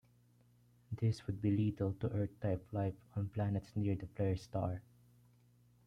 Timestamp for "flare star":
4.07-4.81